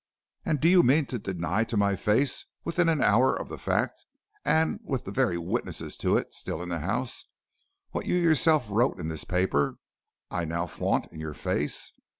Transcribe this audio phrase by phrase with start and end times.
[0.43, 4.03] "'And do you mean to deny to my face, within an hour of the fact,
[4.43, 7.25] and with the very witnesses to it still in the house,
[7.91, 9.77] what you yourself wrote in this paper
[10.31, 11.91] I now flaunt in your face?